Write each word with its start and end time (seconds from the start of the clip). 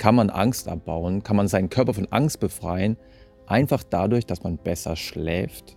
kann 0.00 0.14
man 0.14 0.30
Angst 0.30 0.66
abbauen, 0.66 1.22
kann 1.22 1.36
man 1.36 1.46
seinen 1.46 1.68
Körper 1.68 1.92
von 1.92 2.08
Angst 2.10 2.40
befreien, 2.40 2.96
einfach 3.46 3.82
dadurch, 3.82 4.24
dass 4.24 4.42
man 4.42 4.56
besser 4.56 4.96
schläft. 4.96 5.76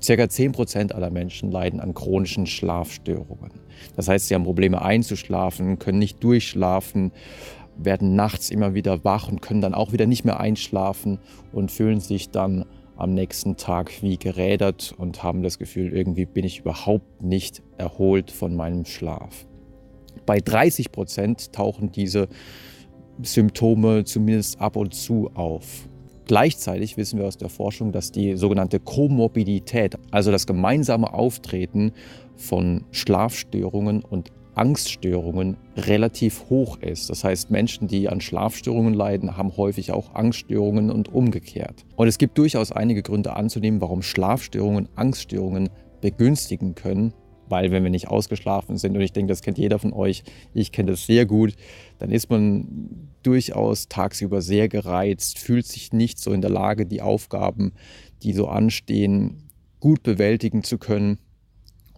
Circa 0.00 0.22
10% 0.22 0.92
aller 0.92 1.10
Menschen 1.10 1.50
leiden 1.50 1.80
an 1.80 1.94
chronischen 1.94 2.46
Schlafstörungen. 2.46 3.50
Das 3.96 4.06
heißt, 4.06 4.28
sie 4.28 4.36
haben 4.36 4.44
Probleme 4.44 4.82
einzuschlafen, 4.82 5.80
können 5.80 5.98
nicht 5.98 6.22
durchschlafen, 6.22 7.10
werden 7.76 8.14
nachts 8.14 8.50
immer 8.50 8.74
wieder 8.74 9.02
wach 9.04 9.26
und 9.26 9.42
können 9.42 9.60
dann 9.60 9.74
auch 9.74 9.90
wieder 9.90 10.06
nicht 10.06 10.24
mehr 10.24 10.38
einschlafen 10.38 11.18
und 11.52 11.72
fühlen 11.72 11.98
sich 11.98 12.30
dann 12.30 12.64
am 12.96 13.14
nächsten 13.14 13.56
Tag 13.56 14.00
wie 14.00 14.16
gerädert 14.16 14.94
und 14.96 15.24
haben 15.24 15.42
das 15.42 15.58
Gefühl, 15.58 15.92
irgendwie 15.92 16.26
bin 16.26 16.44
ich 16.44 16.60
überhaupt 16.60 17.20
nicht 17.20 17.64
erholt 17.78 18.30
von 18.30 18.54
meinem 18.54 18.84
Schlaf. 18.84 19.44
Bei 20.24 20.38
30 20.38 20.92
Prozent 20.92 21.52
tauchen 21.52 21.90
diese 21.90 22.28
Symptome 23.22 24.04
zumindest 24.04 24.60
ab 24.60 24.76
und 24.76 24.94
zu 24.94 25.30
auf. 25.34 25.88
Gleichzeitig 26.26 26.96
wissen 26.96 27.18
wir 27.18 27.26
aus 27.26 27.36
der 27.36 27.50
Forschung, 27.50 27.92
dass 27.92 28.10
die 28.10 28.36
sogenannte 28.36 28.80
Komorbidität, 28.80 29.96
also 30.10 30.30
das 30.30 30.46
gemeinsame 30.46 31.12
Auftreten 31.12 31.92
von 32.36 32.84
Schlafstörungen 32.92 34.02
und 34.02 34.32
Angststörungen 34.54 35.56
relativ 35.76 36.48
hoch 36.48 36.78
ist. 36.78 37.10
Das 37.10 37.24
heißt, 37.24 37.50
Menschen, 37.50 37.88
die 37.88 38.08
an 38.08 38.20
Schlafstörungen 38.20 38.94
leiden, 38.94 39.36
haben 39.36 39.56
häufig 39.56 39.92
auch 39.92 40.14
Angststörungen 40.14 40.90
und 40.90 41.12
umgekehrt. 41.12 41.84
Und 41.96 42.08
es 42.08 42.18
gibt 42.18 42.38
durchaus 42.38 42.72
einige 42.72 43.02
Gründe 43.02 43.34
anzunehmen, 43.34 43.80
warum 43.80 44.02
Schlafstörungen 44.02 44.88
Angststörungen 44.94 45.70
begünstigen 46.00 46.74
können. 46.74 47.12
Weil 47.48 47.70
wenn 47.70 47.82
wir 47.82 47.90
nicht 47.90 48.08
ausgeschlafen 48.08 48.78
sind, 48.78 48.96
und 48.96 49.02
ich 49.02 49.12
denke, 49.12 49.30
das 49.30 49.42
kennt 49.42 49.58
jeder 49.58 49.78
von 49.78 49.92
euch, 49.92 50.24
ich 50.54 50.72
kenne 50.72 50.92
das 50.92 51.06
sehr 51.06 51.26
gut, 51.26 51.54
dann 51.98 52.10
ist 52.10 52.30
man 52.30 53.08
durchaus 53.22 53.88
tagsüber 53.88 54.42
sehr 54.42 54.68
gereizt, 54.68 55.38
fühlt 55.38 55.66
sich 55.66 55.92
nicht 55.92 56.18
so 56.18 56.32
in 56.32 56.40
der 56.40 56.50
Lage, 56.50 56.86
die 56.86 57.02
Aufgaben, 57.02 57.72
die 58.22 58.32
so 58.32 58.48
anstehen, 58.48 59.48
gut 59.80 60.02
bewältigen 60.02 60.64
zu 60.64 60.78
können. 60.78 61.18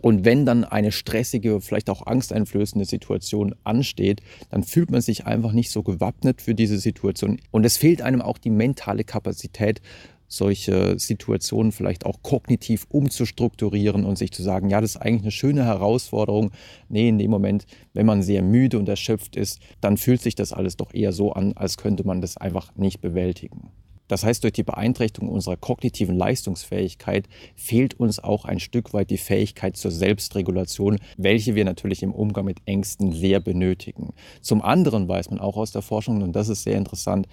Und 0.03 0.25
wenn 0.25 0.45
dann 0.47 0.65
eine 0.65 0.93
stressige, 0.93 1.61
vielleicht 1.61 1.91
auch 1.91 2.07
angsteinflößende 2.07 2.85
Situation 2.85 3.55
ansteht, 3.65 4.21
dann 4.51 4.63
fühlt 4.63 4.91
man 4.91 5.01
sich 5.01 5.27
einfach 5.27 5.53
nicht 5.53 5.71
so 5.71 5.83
gewappnet 5.83 6.43
für 6.43 6.55
diese 6.55 6.79
Situation. 6.79 7.41
Und 7.51 7.65
es 7.65 7.77
fehlt 7.77 8.03
einem 8.03 8.23
auch 8.23 8.39
die 8.39 8.51
mentale 8.51 9.05
Kapazität, 9.05 9.81
solche 10.29 10.99
Situationen 10.99 11.73
vielleicht 11.73 12.07
auch 12.07 12.23
kognitiv 12.23 12.87
umzustrukturieren 12.89 14.05
und 14.05 14.19
sich 14.19 14.33
zu 14.33 14.43
sagen, 14.43 14.71
ja, 14.71 14.81
das 14.81 14.91
ist 14.91 14.97
eigentlich 14.97 15.23
eine 15.23 15.31
schöne 15.31 15.65
Herausforderung. 15.65 16.51
Nee, 16.89 17.09
in 17.09 17.19
dem 17.19 17.31
Moment, 17.31 17.67
wenn 17.93 18.07
man 18.07 18.23
sehr 18.23 18.43
müde 18.43 18.79
und 18.79 18.89
erschöpft 18.89 19.37
ist, 19.37 19.61
dann 19.81 19.97
fühlt 19.97 20.21
sich 20.21 20.35
das 20.35 20.53
alles 20.53 20.77
doch 20.77 20.93
eher 20.95 21.13
so 21.13 21.33
an, 21.33 21.53
als 21.55 21.77
könnte 21.77 22.07
man 22.07 22.21
das 22.21 22.37
einfach 22.37 22.75
nicht 22.77 23.01
bewältigen. 23.01 23.71
Das 24.09 24.25
heißt, 24.25 24.45
durch 24.45 24.53
die 24.53 24.63
Beeinträchtigung 24.63 25.29
unserer 25.29 25.57
kognitiven 25.57 26.17
Leistungsfähigkeit 26.17 27.29
fehlt 27.57 27.95
uns 27.99 28.23
auch 28.23 28.45
ein 28.45 28.61
Stück 28.61 28.93
weit 28.93 29.11
die 29.11 29.19
Fähigkeit 29.19 29.77
zur 29.77 29.91
Selbstregulation, 29.91 30.99
welche 31.17 31.55
wir 31.55 31.65
natürlich 31.65 32.03
im 32.03 32.13
Umgang 32.13 32.45
mit 32.45 32.59
Ängsten 32.67 33.13
sehr 33.13 33.41
benötigen. 33.41 34.13
Zum 34.41 34.63
anderen 34.63 35.09
weiß 35.09 35.31
man 35.31 35.41
auch 35.41 35.57
aus 35.57 35.73
der 35.73 35.83
Forschung, 35.83 36.23
und 36.23 36.37
das 36.37 36.49
ist 36.49 36.63
sehr 36.63 36.77
interessant, 36.77 37.27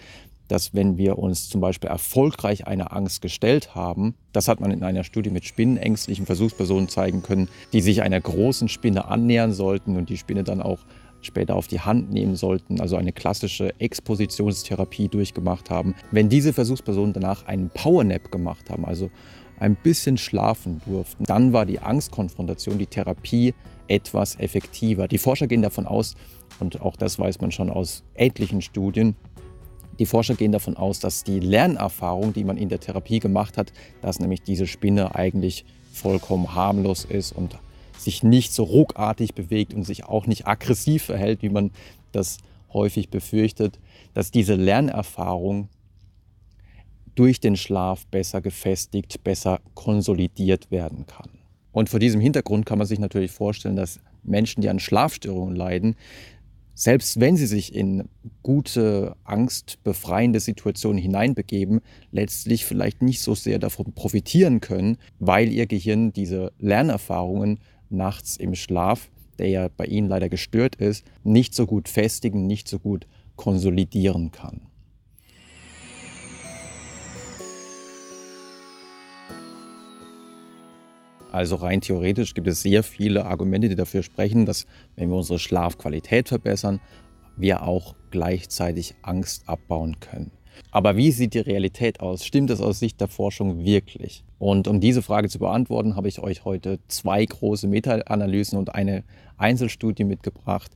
dass 0.48 0.74
wenn 0.74 0.98
wir 0.98 1.18
uns 1.18 1.50
zum 1.50 1.62
Beispiel 1.62 1.90
erfolgreich 1.90 2.68
einer 2.68 2.96
Angst 2.96 3.22
gestellt 3.22 3.76
haben, 3.76 4.16
das 4.32 4.48
hat 4.48 4.60
man 4.60 4.72
in 4.72 4.84
einer 4.84 5.04
Studie 5.04 5.30
mit 5.30 5.46
spinnenängstlichen 5.46 6.26
Versuchspersonen 6.26 6.90
zeigen 6.90 7.24
können, 7.24 7.50
die 7.72 7.82
sich 7.82 8.02
einer 8.02 8.20
großen 8.20 8.68
Spinne 8.70 9.06
annähern 9.06 9.54
sollten 9.54 9.96
und 9.96 10.10
die 10.10 10.18
Spinne 10.18 10.44
dann 10.44 10.62
auch 10.62 10.80
später 11.22 11.56
auf 11.56 11.68
die 11.68 11.80
Hand 11.80 12.12
nehmen 12.12 12.36
sollten, 12.36 12.82
also 12.82 12.98
eine 12.98 13.14
klassische 13.14 13.80
Expositionstherapie 13.80 15.08
durchgemacht 15.08 15.70
haben. 15.70 15.96
Wenn 16.12 16.30
diese 16.30 16.54
Versuchspersonen 16.54 17.14
danach 17.14 17.46
einen 17.46 17.70
Powernap 17.70 18.32
gemacht 18.32 18.70
haben, 18.70 18.86
also 18.86 19.10
ein 19.60 19.76
bisschen 19.76 20.18
schlafen 20.18 20.82
durften, 20.86 21.24
dann 21.24 21.54
war 21.54 21.66
die 21.66 21.80
Angstkonfrontation, 21.80 22.78
die 22.78 22.88
Therapie 22.88 23.54
etwas 23.88 24.38
effektiver. 24.40 25.08
Die 25.08 25.18
Forscher 25.18 25.48
gehen 25.48 25.62
davon 25.62 25.86
aus, 25.86 26.16
und 26.60 26.82
auch 26.82 26.96
das 26.96 27.18
weiß 27.18 27.42
man 27.42 27.52
schon 27.52 27.70
aus 27.70 28.04
etlichen 28.14 28.62
Studien, 28.62 29.16
die 30.00 30.06
Forscher 30.06 30.36
gehen 30.36 30.52
davon 30.52 30.78
aus, 30.78 31.00
dass 31.00 31.24
die 31.24 31.40
Lernerfahrung, 31.40 32.34
die 32.34 32.44
man 32.44 32.58
in 32.58 32.70
der 32.70 32.80
Therapie 32.80 33.20
gemacht 33.20 33.58
hat, 33.58 33.72
dass 34.02 34.20
nämlich 34.20 34.42
diese 34.42 34.68
Spinne 34.68 35.16
eigentlich 35.16 35.66
vollkommen 35.92 36.56
harmlos 36.56 37.06
ist 37.06 37.32
und 37.32 37.58
sich 37.98 38.24
nicht 38.24 38.54
so 38.54 38.64
ruckartig 38.64 39.34
bewegt 39.34 39.74
und 39.74 39.84
sich 39.84 40.06
auch 40.06 40.28
nicht 40.28 40.48
aggressiv 40.48 41.04
verhält, 41.04 41.42
wie 41.42 41.50
man 41.50 41.72
das 42.12 42.40
häufig 42.74 43.10
befürchtet, 43.10 43.80
dass 44.14 44.32
diese 44.32 44.56
Lernerfahrung 44.56 45.70
durch 47.16 47.40
den 47.40 47.56
Schlaf 47.56 48.08
besser 48.08 48.42
gefestigt, 48.42 49.24
besser 49.24 49.60
konsolidiert 49.76 50.72
werden 50.72 51.06
kann. 51.06 51.30
Und 51.72 51.90
vor 51.90 52.00
diesem 52.00 52.22
Hintergrund 52.22 52.66
kann 52.66 52.80
man 52.80 52.88
sich 52.88 53.00
natürlich 53.00 53.32
vorstellen, 53.32 53.76
dass 53.76 54.00
Menschen, 54.24 54.62
die 54.62 54.70
an 54.70 54.80
Schlafstörungen 54.80 55.56
leiden, 55.56 55.96
selbst 56.74 57.20
wenn 57.20 57.38
sie 57.38 57.46
sich 57.46 57.76
in 57.76 58.10
gute, 58.42 59.16
angstbefreiende 59.24 60.40
Situationen 60.40 61.02
hineinbegeben, 61.02 61.82
letztlich 62.12 62.66
vielleicht 62.66 63.02
nicht 63.02 63.22
so 63.22 63.36
sehr 63.36 63.60
davon 63.60 63.94
profitieren 63.94 64.60
können, 64.60 64.98
weil 65.20 65.52
ihr 65.52 65.68
Gehirn 65.68 66.14
diese 66.14 66.52
Lernerfahrungen 66.60 67.60
nachts 67.90 68.38
im 68.38 68.56
Schlaf, 68.56 69.10
der 69.40 69.50
ja 69.50 69.68
bei 69.68 69.86
ihnen 69.86 70.08
leider 70.08 70.30
gestört 70.30 70.76
ist, 70.76 71.06
nicht 71.24 71.54
so 71.54 71.66
gut 71.66 71.88
festigen, 71.90 72.48
nicht 72.48 72.68
so 72.68 72.80
gut 72.80 73.08
konsolidieren 73.36 74.32
kann. 74.32 74.62
Also 81.34 81.56
rein 81.56 81.82
theoretisch 81.82 82.36
gibt 82.36 82.48
es 82.48 82.62
sehr 82.62 82.84
viele 82.84 83.26
Argumente, 83.26 83.68
die 83.68 83.76
dafür 83.76 84.04
sprechen, 84.04 84.46
dass 84.46 84.68
wenn 84.96 85.10
wir 85.10 85.18
unsere 85.18 85.40
Schlafqualität 85.40 86.30
verbessern, 86.30 86.80
wir 87.36 87.64
auch 87.64 87.96
gleichzeitig 88.12 88.94
Angst 89.02 89.50
abbauen 89.50 90.00
können. 90.00 90.30
Aber 90.70 90.96
wie 90.96 91.12
sieht 91.12 91.34
die 91.34 91.40
Realität 91.40 92.02
aus? 92.02 92.24
Stimmt 92.24 92.52
es 92.52 92.62
aus 92.62 92.78
Sicht 92.78 93.02
der 93.02 93.08
Forschung 93.08 93.66
wirklich? 93.66 94.24
Und 94.38 94.68
um 94.68 94.80
diese 94.80 95.02
Frage 95.02 95.28
zu 95.28 95.40
beantworten, 95.40 95.96
habe 95.96 96.08
ich 96.08 96.20
euch 96.20 96.46
heute 96.46 96.78
zwei 96.88 97.26
große 97.26 97.68
Meta-Analysen 97.68 98.60
und 98.60 98.76
eine 98.76 99.04
Einzelstudie 99.38 100.04
mitgebracht. 100.04 100.72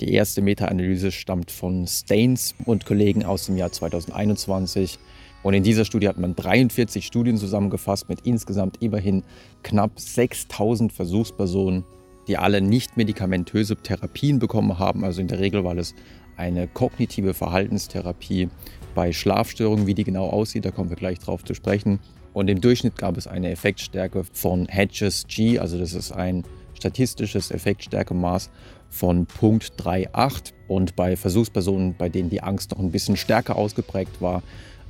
Die 0.00 0.12
erste 0.12 0.42
Meta-Analyse 0.42 1.10
stammt 1.10 1.50
von 1.50 1.86
Staines 1.86 2.54
und 2.66 2.84
Kollegen 2.84 3.24
aus 3.24 3.46
dem 3.46 3.56
Jahr 3.56 3.72
2021. 3.72 4.98
Und 5.42 5.54
in 5.54 5.62
dieser 5.62 5.84
Studie 5.84 6.08
hat 6.08 6.18
man 6.18 6.36
43 6.36 7.04
Studien 7.04 7.36
zusammengefasst 7.36 8.08
mit 8.08 8.20
insgesamt 8.22 8.80
immerhin 8.80 9.24
knapp 9.62 9.98
6000 9.98 10.92
Versuchspersonen, 10.92 11.84
die 12.28 12.38
alle 12.38 12.60
nicht 12.60 12.96
medikamentöse 12.96 13.76
Therapien 13.76 14.38
bekommen 14.38 14.78
haben. 14.78 15.04
Also 15.04 15.20
in 15.20 15.28
der 15.28 15.40
Regel 15.40 15.64
war 15.64 15.76
es 15.76 15.94
eine 16.36 16.68
kognitive 16.68 17.34
Verhaltenstherapie 17.34 18.48
bei 18.94 19.12
Schlafstörungen, 19.12 19.86
wie 19.86 19.94
die 19.94 20.04
genau 20.04 20.28
aussieht, 20.28 20.64
da 20.64 20.70
kommen 20.70 20.90
wir 20.90 20.96
gleich 20.96 21.18
drauf 21.18 21.44
zu 21.44 21.54
sprechen. 21.54 21.98
Und 22.32 22.48
im 22.48 22.60
Durchschnitt 22.60 22.96
gab 22.96 23.16
es 23.16 23.26
eine 23.26 23.50
Effektstärke 23.50 24.24
von 24.32 24.66
Hedges 24.66 25.26
G, 25.28 25.58
also 25.58 25.78
das 25.78 25.92
ist 25.92 26.12
ein 26.12 26.44
statistisches 26.74 27.50
Effektstärkemaß 27.50 28.50
von 28.88 29.26
0.38. 29.26 30.52
Und 30.68 30.96
bei 30.96 31.16
Versuchspersonen, 31.16 31.94
bei 31.96 32.08
denen 32.08 32.30
die 32.30 32.42
Angst 32.42 32.70
noch 32.72 32.78
ein 32.78 32.90
bisschen 32.90 33.16
stärker 33.16 33.56
ausgeprägt 33.56 34.20
war, 34.20 34.42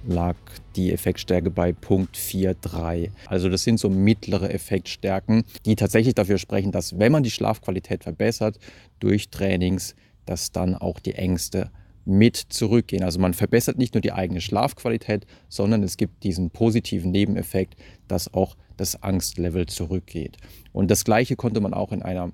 lag 0.06 0.36
die 0.76 0.92
Effektstärke 0.92 1.50
bei 1.50 1.70
0.43. 1.70 3.10
Also 3.26 3.48
das 3.48 3.62
sind 3.62 3.78
so 3.78 3.88
mittlere 3.88 4.52
Effektstärken, 4.52 5.44
die 5.64 5.76
tatsächlich 5.76 6.14
dafür 6.14 6.38
sprechen, 6.38 6.72
dass 6.72 6.98
wenn 6.98 7.12
man 7.12 7.22
die 7.22 7.30
Schlafqualität 7.30 8.02
verbessert 8.02 8.58
durch 9.00 9.30
Trainings, 9.30 9.94
dass 10.26 10.52
dann 10.52 10.74
auch 10.74 11.00
die 11.00 11.14
Ängste 11.14 11.70
mit 12.04 12.36
zurückgehen. 12.36 13.04
Also 13.04 13.20
man 13.20 13.34
verbessert 13.34 13.78
nicht 13.78 13.94
nur 13.94 14.00
die 14.00 14.12
eigene 14.12 14.40
Schlafqualität, 14.40 15.26
sondern 15.48 15.82
es 15.82 15.96
gibt 15.96 16.24
diesen 16.24 16.50
positiven 16.50 17.10
Nebeneffekt, 17.10 17.76
dass 18.08 18.32
auch 18.34 18.56
das 18.76 19.02
Angstlevel 19.02 19.66
zurückgeht. 19.66 20.38
Und 20.72 20.90
das 20.90 21.04
Gleiche 21.04 21.36
konnte 21.36 21.60
man 21.60 21.74
auch 21.74 21.92
in 21.92 22.02
einer 22.02 22.32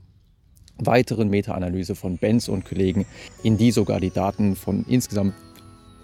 weiteren 0.78 1.28
Meta-Analyse 1.28 1.94
von 1.94 2.18
Benz 2.18 2.48
und 2.48 2.64
Kollegen, 2.64 3.04
in 3.42 3.58
die 3.58 3.72
sogar 3.72 4.00
die 4.00 4.10
Daten 4.10 4.56
von 4.56 4.84
insgesamt 4.88 5.34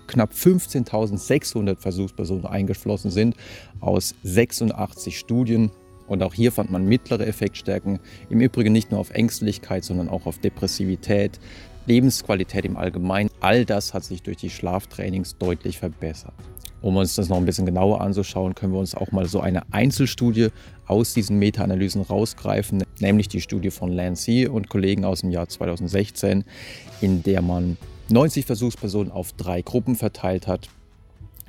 knapp 0.07 0.33
15.600 0.33 1.79
Versuchspersonen 1.79 2.47
eingeflossen 2.47 3.11
sind 3.11 3.37
aus 3.81 4.15
86 4.23 5.19
Studien. 5.19 5.71
Und 6.07 6.23
auch 6.23 6.35
hier 6.35 6.53
fand 6.53 6.71
man 6.71 6.85
mittlere 6.85 7.27
Effektstärken, 7.27 7.99
im 8.29 8.41
Übrigen 8.41 8.73
nicht 8.73 8.91
nur 8.91 9.01
auf 9.01 9.11
Ängstlichkeit, 9.11 9.85
sondern 9.85 10.09
auch 10.09 10.27
auf 10.27 10.39
Depressivität, 10.39 11.41
Lebensqualität 11.87 12.65
im 12.65 12.77
Allgemeinen, 12.77 13.31
all 13.41 13.65
das 13.65 13.95
hat 13.95 14.05
sich 14.05 14.23
durch 14.23 14.39
die 14.39 14.51
Schlaftrainings 14.51 15.37
deutlich 15.39 15.79
verbessert. 15.79 16.35
Um 16.85 16.97
uns 16.97 17.15
das 17.15 17.31
noch 17.31 17.39
ein 17.39 17.47
bisschen 17.47 17.65
genauer 17.65 18.03
anzuschauen, 18.03 18.55
können 18.55 18.75
wir 18.75 18.79
uns 18.79 18.95
auch 18.95 19.11
mal 19.11 19.27
so 19.27 19.41
eine 19.41 19.63
Einzelstudie 19.73 20.49
aus 20.87 21.15
diesen 21.15 21.39
Meta-Analysen 21.39 22.03
rausgreifen, 22.03 22.85
nämlich 23.01 23.29
die 23.29 23.41
Studie 23.41 23.71
von 23.71 23.91
Lancy 23.91 24.47
und 24.47 24.69
Kollegen 24.69 25.07
aus 25.07 25.23
dem 25.23 25.31
Jahr 25.31 25.49
2016, 25.49 26.45
in 27.01 27.23
der 27.23 27.41
man 27.41 27.79
90 28.09 28.45
Versuchspersonen 28.45 29.11
auf 29.11 29.33
drei 29.33 29.63
Gruppen 29.63 29.97
verteilt 29.97 30.47
hat. 30.47 30.69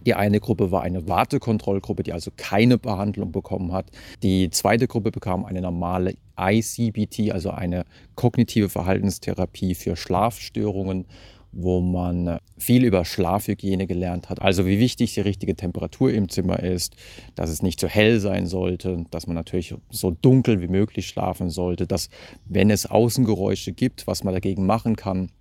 Die 0.06 0.14
eine 0.14 0.40
Gruppe 0.40 0.72
war 0.72 0.84
eine 0.84 1.08
Wartekontrollgruppe, 1.08 2.04
die 2.04 2.14
also 2.14 2.32
keine 2.38 2.78
Behandlung 2.78 3.32
bekommen 3.32 3.72
hat. 3.72 3.88
Die 4.22 4.50
zweite 4.52 4.88
Gruppe 4.88 5.12
bekam 5.12 5.46
eine 5.46 5.62
normale 5.62 6.14
ICBT, 6.40 7.32
also 7.32 7.50
eine 7.50 7.86
kognitive 8.14 8.70
Verhaltenstherapie 8.70 9.74
für 9.74 9.96
Schlafstörungen 9.96 11.06
wo 11.58 11.80
man 11.80 12.40
viel 12.58 12.84
über 12.84 13.06
Schlafhygiene 13.06 13.88
gelernt 13.88 14.30
hat. 14.30 14.42
Also 14.42 14.66
wie 14.66 14.78
wichtig 14.78 15.14
die 15.14 15.22
richtige 15.22 15.56
Temperatur 15.56 16.12
im 16.12 16.28
Zimmer 16.28 16.60
ist, 16.60 16.98
dass 17.36 17.50
es 17.50 17.64
nicht 17.64 17.80
zu 17.80 17.88
hell 17.88 18.20
sein 18.20 18.46
sollte, 18.46 19.06
dass 19.10 19.26
man 19.26 19.36
natürlich 19.36 19.74
so 19.90 20.12
dunkel 20.12 20.62
wie 20.62 20.68
möglich 20.68 21.08
schlafen 21.08 21.50
sollte, 21.50 21.88
dass 21.88 22.10
wenn 22.46 22.70
es 22.70 22.86
Außengeräusche 22.86 23.72
gibt, 23.72 24.06
was 24.06 24.26
man 24.26 24.34
dagegen 24.34 24.66
machen 24.66 24.98
kann. 24.98 25.32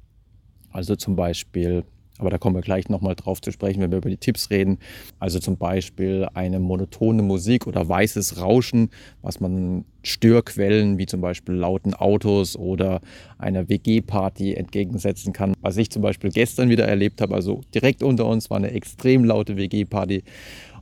Also 0.75 0.97
zum 0.97 1.17
Beispiel 1.17 1.85
aber 2.19 2.31
da 2.31 2.38
kommen 2.38 2.55
wir 2.55 2.62
gleich 2.62 2.88
nochmal 2.88 3.17
drauf 3.17 3.41
zu 3.41 3.50
sprechen, 3.50 3.81
wenn 3.81 3.91
wir 3.91 3.99
über 3.99 4.11
die 4.11 4.17
Tipps 4.17 4.50
reden. 4.50 4.79
Also 5.19 5.41
zum 5.41 5.56
Beispiel 5.56 6.29
eine 6.35 6.61
monotone 6.61 7.23
Musik 7.23 7.67
oder 7.67 7.88
weißes 7.88 8.41
Rauschen, 8.41 8.91
was 9.21 9.41
man 9.41 9.85
Störquellen 10.03 10.97
wie 10.99 11.06
zum 11.06 11.21
Beispiel 11.21 11.56
lauten 11.56 11.93
Autos 11.93 12.56
oder 12.56 13.00
einer 13.38 13.69
WG-Party 13.69 14.55
entgegensetzen 14.55 15.32
kann. 15.32 15.55
Was 15.61 15.76
ich 15.76 15.91
zum 15.91 16.03
Beispiel 16.03 16.31
gestern 16.31 16.69
wieder 16.69 16.87
erlebt 16.87 17.20
habe, 17.20 17.35
also 17.35 17.62
direkt 17.75 18.03
unter 18.03 18.27
uns 18.27 18.49
war 18.49 18.59
eine 18.59 18.70
extrem 18.70 19.25
laute 19.25 19.56
WG-Party, 19.56 20.23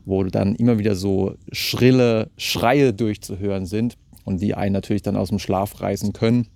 wo 0.04 0.24
dann 0.24 0.54
immer 0.56 0.78
wieder 0.78 0.94
so 0.94 1.36
schrille 1.50 2.30
Schreie 2.36 2.92
durchzuhören 2.92 3.64
sind 3.64 3.96
und 4.24 4.42
die 4.42 4.54
einen 4.54 4.74
natürlich 4.74 5.02
dann 5.02 5.16
aus 5.16 5.30
dem 5.30 5.38
Schlaf 5.38 5.80
reißen 5.80 6.12
können. 6.12 6.48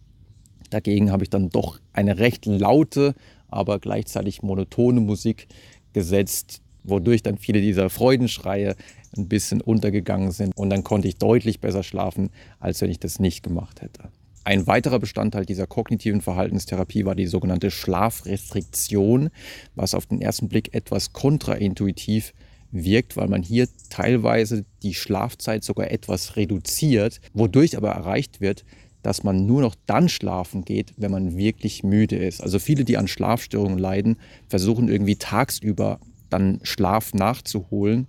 Dagegen 0.71 1.11
habe 1.11 1.25
ich 1.25 1.31
dann 1.31 1.51
doch 1.51 1.81
eine 1.93 2.19
recht 2.19 2.47
laute, 2.47 3.15
aber 3.49 3.79
gleichzeitig 3.79 4.43
monotone 4.43 5.01
Musik 5.01 5.47
gesetzt, 5.93 6.61
wodurch 6.85 7.23
dann 7.23 7.39
viele 7.39 7.61
dieser 7.61 7.91
Freudenschreie 7.91 8.77
ein 9.17 9.29
bisschen 9.29 9.61
untergegangen 9.61 10.31
sind. 10.31 10.57
Und 10.57 10.71
dann 10.71 10.85
konnte 10.85 11.09
ich 11.09 11.17
deutlich 11.17 11.61
besser 11.61 11.83
schlafen, 11.83 12.31
als 12.61 12.81
wenn 12.81 12.91
ich 12.91 13.01
das 13.01 13.19
nicht 13.19 13.43
gemacht 13.43 13.83
hätte. 13.83 14.11
Ein 14.45 14.69
weiterer 14.69 15.01
Bestandteil 15.01 15.45
dieser 15.45 15.67
kognitiven 15.67 16.21
Verhaltenstherapie 16.21 17.05
war 17.05 17.17
die 17.17 17.27
sogenannte 17.27 17.73
Schlafrestriktion, 17.73 19.31
was 19.75 19.93
auf 19.93 20.07
den 20.07 20.21
ersten 20.21 20.49
Blick 20.49 20.73
etwas 20.73 21.13
kontraintuitiv 21.13 22.33
wirkt, 22.71 23.17
weil 23.17 23.27
man 23.27 23.43
hier 23.43 23.67
teilweise 23.91 24.65
die 24.85 24.95
Schlafzeit 24.95 25.65
sogar 25.65 25.91
etwas 25.91 26.37
reduziert, 26.37 27.21
wodurch 27.33 27.77
aber 27.77 27.91
erreicht 27.91 28.41
wird, 28.41 28.65
dass 29.07 29.23
man 29.23 29.47
nur 29.47 29.61
noch 29.61 29.77
dann 29.87 30.09
schlafen 30.09 30.65
geht, 30.65 30.93
wenn 30.97 31.13
man 31.13 31.37
wirklich 31.37 31.85
müde 31.85 32.17
ist. 32.17 32.43
Also 32.43 32.59
viele, 32.59 32.85
die 32.85 32.97
an 32.97 33.07
Schlafstörungen 33.07 33.79
leiden, 33.79 34.17
versuchen 34.49 34.89
irgendwie 34.89 35.15
tagsüber 35.15 36.01
dann 36.29 36.59
Schlaf 36.65 37.15
nachzuholen 37.15 38.09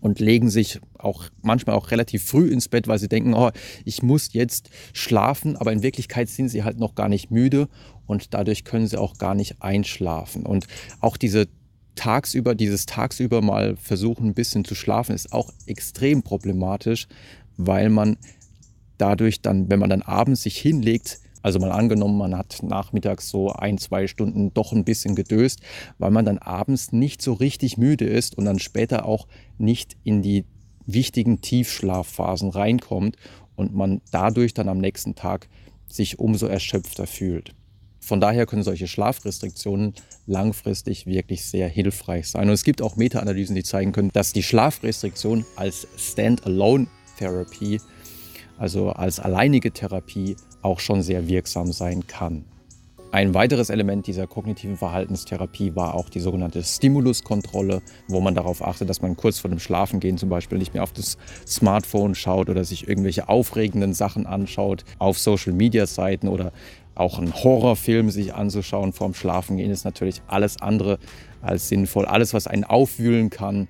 und 0.00 0.20
legen 0.20 0.48
sich 0.48 0.80
auch 0.96 1.24
manchmal 1.42 1.76
auch 1.76 1.90
relativ 1.90 2.24
früh 2.24 2.48
ins 2.48 2.68
Bett, 2.68 2.88
weil 2.88 2.98
sie 2.98 3.08
denken, 3.10 3.34
oh, 3.34 3.50
ich 3.84 4.02
muss 4.02 4.32
jetzt 4.32 4.70
schlafen, 4.94 5.58
aber 5.58 5.72
in 5.72 5.82
Wirklichkeit 5.82 6.30
sind 6.30 6.48
sie 6.48 6.64
halt 6.64 6.78
noch 6.78 6.94
gar 6.94 7.10
nicht 7.10 7.30
müde 7.30 7.68
und 8.06 8.32
dadurch 8.32 8.64
können 8.64 8.86
sie 8.86 8.98
auch 8.98 9.18
gar 9.18 9.34
nicht 9.34 9.60
einschlafen. 9.60 10.46
Und 10.46 10.66
auch 11.00 11.18
diese 11.18 11.48
tagsüber, 11.96 12.54
dieses 12.54 12.86
tagsüber 12.86 13.42
mal 13.42 13.76
versuchen, 13.76 14.28
ein 14.28 14.34
bisschen 14.34 14.64
zu 14.64 14.74
schlafen, 14.74 15.14
ist 15.14 15.34
auch 15.34 15.52
extrem 15.66 16.22
problematisch, 16.22 17.08
weil 17.58 17.90
man 17.90 18.16
dadurch 18.98 19.42
dann, 19.42 19.70
wenn 19.70 19.78
man 19.78 19.90
dann 19.90 20.02
abends 20.02 20.42
sich 20.42 20.58
hinlegt, 20.58 21.20
also 21.42 21.58
mal 21.58 21.72
angenommen, 21.72 22.16
man 22.16 22.36
hat 22.36 22.62
nachmittags 22.62 23.28
so 23.28 23.50
ein, 23.50 23.76
zwei 23.76 24.06
Stunden 24.06 24.54
doch 24.54 24.72
ein 24.72 24.84
bisschen 24.84 25.14
gedöst, 25.14 25.60
weil 25.98 26.10
man 26.10 26.24
dann 26.24 26.38
abends 26.38 26.92
nicht 26.92 27.20
so 27.20 27.34
richtig 27.34 27.76
müde 27.76 28.06
ist 28.06 28.38
und 28.38 28.46
dann 28.46 28.58
später 28.58 29.04
auch 29.04 29.26
nicht 29.58 29.96
in 30.04 30.22
die 30.22 30.46
wichtigen 30.86 31.42
Tiefschlafphasen 31.42 32.48
reinkommt 32.50 33.16
und 33.56 33.74
man 33.74 34.00
dadurch 34.10 34.54
dann 34.54 34.68
am 34.68 34.78
nächsten 34.78 35.14
Tag 35.14 35.48
sich 35.86 36.18
umso 36.18 36.46
erschöpfter 36.46 37.06
fühlt. 37.06 37.54
Von 38.00 38.20
daher 38.20 38.44
können 38.44 38.62
solche 38.62 38.86
Schlafrestriktionen 38.86 39.94
langfristig 40.26 41.06
wirklich 41.06 41.44
sehr 41.44 41.68
hilfreich 41.68 42.28
sein. 42.28 42.48
Und 42.48 42.54
es 42.54 42.64
gibt 42.64 42.82
auch 42.82 42.96
Meta-Analysen, 42.96 43.54
die 43.54 43.62
zeigen 43.62 43.92
können, 43.92 44.10
dass 44.12 44.34
die 44.34 44.42
Schlafrestriktion 44.42 45.46
als 45.56 45.86
Standalone-Therapie 45.96 47.80
also 48.58 48.90
als 48.90 49.20
alleinige 49.20 49.72
Therapie, 49.72 50.36
auch 50.62 50.80
schon 50.80 51.02
sehr 51.02 51.28
wirksam 51.28 51.72
sein 51.72 52.06
kann. 52.06 52.44
Ein 53.14 53.32
weiteres 53.32 53.70
Element 53.70 54.08
dieser 54.08 54.26
kognitiven 54.26 54.76
Verhaltenstherapie 54.76 55.76
war 55.76 55.94
auch 55.94 56.08
die 56.08 56.18
sogenannte 56.18 56.64
Stimuluskontrolle, 56.64 57.80
wo 58.08 58.20
man 58.20 58.34
darauf 58.34 58.60
achtet, 58.60 58.88
dass 58.88 59.02
man 59.02 59.16
kurz 59.16 59.38
vor 59.38 59.50
dem 59.50 59.60
Schlafengehen 59.60 60.18
zum 60.18 60.30
Beispiel 60.30 60.58
nicht 60.58 60.74
mehr 60.74 60.82
auf 60.82 60.92
das 60.92 61.16
Smartphone 61.46 62.16
schaut 62.16 62.48
oder 62.48 62.64
sich 62.64 62.88
irgendwelche 62.88 63.28
aufregenden 63.28 63.94
Sachen 63.94 64.26
anschaut 64.26 64.84
auf 64.98 65.20
Social-Media-Seiten 65.20 66.26
oder 66.26 66.50
auch 66.96 67.20
einen 67.20 67.32
Horrorfilm 67.32 68.10
sich 68.10 68.34
anzuschauen 68.34 68.92
vorm 68.92 69.14
Schlafengehen 69.14 69.70
ist 69.70 69.84
natürlich 69.84 70.20
alles 70.26 70.60
andere 70.60 70.98
als 71.40 71.68
sinnvoll. 71.68 72.06
Alles, 72.06 72.34
was 72.34 72.48
einen 72.48 72.64
aufwühlen 72.64 73.30
kann, 73.30 73.68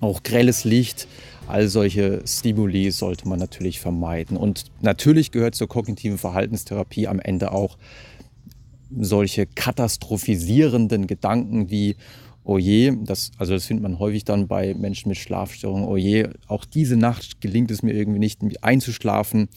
auch 0.00 0.22
grelles 0.22 0.64
Licht, 0.64 1.08
All 1.48 1.68
solche 1.68 2.22
Stimuli 2.26 2.90
sollte 2.90 3.28
man 3.28 3.38
natürlich 3.38 3.80
vermeiden. 3.80 4.36
Und 4.36 4.64
natürlich 4.80 5.32
gehört 5.32 5.54
zur 5.54 5.68
kognitiven 5.68 6.18
Verhaltenstherapie 6.18 7.08
am 7.08 7.20
Ende 7.20 7.52
auch 7.52 7.76
solche 8.98 9.46
katastrophisierenden 9.46 11.06
Gedanken 11.06 11.70
wie, 11.70 11.96
oh 12.44 12.58
je, 12.58 12.92
das, 13.04 13.32
also 13.38 13.54
das 13.54 13.66
findet 13.66 13.82
man 13.82 13.98
häufig 13.98 14.24
dann 14.24 14.48
bei 14.48 14.74
Menschen 14.74 15.08
mit 15.08 15.18
Schlafstörungen, 15.18 15.86
oh 15.86 15.96
je, 15.96 16.28
auch 16.46 16.64
diese 16.64 16.96
Nacht 16.96 17.40
gelingt 17.40 17.70
es 17.70 17.82
mir 17.82 17.92
irgendwie 17.92 18.18
nicht 18.18 18.64
einzuschlafen, 18.64 19.48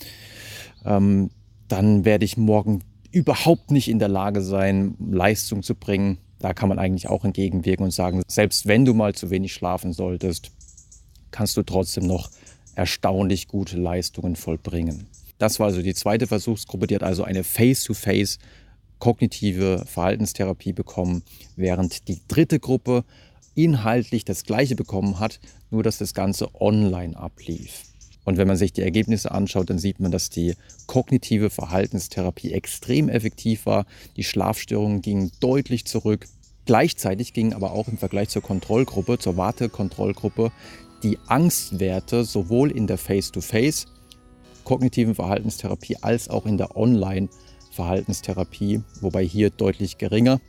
ähm, 0.85 1.29
dann 1.67 2.05
werde 2.05 2.25
ich 2.25 2.37
morgen 2.37 2.83
überhaupt 3.11 3.71
nicht 3.71 3.89
in 3.89 3.99
der 3.99 4.09
Lage 4.09 4.41
sein, 4.41 4.95
Leistung 4.99 5.63
zu 5.63 5.73
bringen. 5.75 6.17
Da 6.39 6.53
kann 6.53 6.69
man 6.69 6.79
eigentlich 6.79 7.09
auch 7.09 7.23
entgegenwirken 7.23 7.85
und 7.85 7.91
sagen, 7.91 8.21
selbst 8.27 8.67
wenn 8.67 8.85
du 8.85 8.93
mal 8.93 9.15
zu 9.15 9.29
wenig 9.29 9.53
schlafen 9.53 9.93
solltest, 9.93 10.51
kannst 11.35 11.57
du 11.57 11.63
trotzdem 11.63 12.07
noch 12.07 12.29
erstaunlich 12.75 13.49
gute 13.49 13.77
Leistungen 13.77 14.37
vollbringen. 14.37 15.07
Das 15.37 15.59
war 15.59 15.67
also 15.67 15.81
die 15.81 15.93
zweite 15.93 16.27
Versuchsgruppe, 16.27 16.87
die 16.87 16.95
hat 16.95 17.03
also 17.03 17.25
eine 17.25 17.43
Face-to-Face 17.43 18.39
kognitive 18.99 19.83
Verhaltenstherapie 19.85 20.71
bekommen, 20.71 21.23
während 21.57 22.07
die 22.07 22.21
dritte 22.29 22.59
Gruppe 22.59 23.03
inhaltlich 23.53 24.23
das 24.23 24.45
gleiche 24.45 24.77
bekommen 24.77 25.19
hat, 25.19 25.41
nur 25.71 25.83
dass 25.83 25.97
das 25.97 26.13
Ganze 26.13 26.55
online 26.55 27.17
ablief. 27.17 27.83
Und 28.23 28.37
wenn 28.37 28.47
man 28.47 28.57
sich 28.57 28.71
die 28.71 28.81
Ergebnisse 28.81 29.31
anschaut, 29.31 29.69
dann 29.69 29.77
sieht 29.77 29.99
man, 29.99 30.11
dass 30.11 30.29
die 30.29 30.55
kognitive 30.87 31.49
Verhaltenstherapie 31.49 32.53
extrem 32.53 33.09
effektiv 33.09 33.65
war. 33.65 33.85
Die 34.15 34.23
Schlafstörungen 34.23 35.01
gingen 35.01 35.31
deutlich 35.41 35.85
zurück. 35.85 36.27
Gleichzeitig 36.65 37.33
gingen 37.33 37.53
aber 37.53 37.73
auch 37.73 37.89
im 37.89 37.97
Vergleich 37.97 38.29
zur 38.29 38.41
Kontrollgruppe, 38.41 39.19
zur 39.19 39.37
Wartekontrollgruppe, 39.37 40.51
die 41.05 41.17
Angstwerte 41.27 42.25
sowohl 42.25 42.71
in 42.71 42.87
der 42.87 42.97
Face-to-Face 42.97 43.85
kognitiven 44.63 45.13
Verhaltenstherapie 45.13 45.97
als 46.01 46.29
auch 46.29 46.47
in 46.47 46.57
der 46.57 46.75
Online-Verhaltenstherapie, 46.75 48.81
wobei 49.01 49.23
hier 49.23 49.51
deutlich 49.51 49.99
geringer. 49.99 50.41